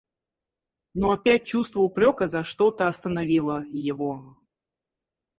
[0.95, 4.35] Но опять чувство упрека за что-то остановило его.